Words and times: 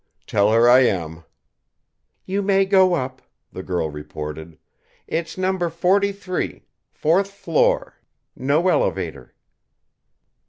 "Tell 0.25 0.51
her 0.51 0.67
I 0.67 0.79
am." 0.79 1.25
"You 2.25 2.41
may 2.41 2.65
go 2.65 2.95
up," 2.95 3.21
the 3.51 3.61
girl 3.61 3.91
reported. 3.91 4.57
"It's 5.05 5.37
Number 5.37 5.69
Forty 5.69 6.11
three, 6.11 6.63
fourth 6.89 7.29
floor 7.29 8.01
no 8.35 8.67
elevator." 8.67 9.35